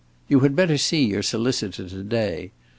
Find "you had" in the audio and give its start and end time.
0.27-0.55